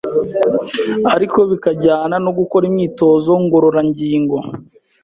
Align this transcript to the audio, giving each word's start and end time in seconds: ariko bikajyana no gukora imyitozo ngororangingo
ariko 1.15 1.39
bikajyana 1.51 2.15
no 2.25 2.31
gukora 2.37 2.63
imyitozo 2.71 3.31
ngororangingo 3.43 4.37